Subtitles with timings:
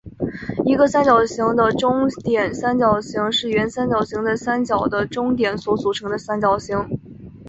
[0.65, 6.99] 一个三角形的中点三角形是原三角形的三边的中点所组成的三角形。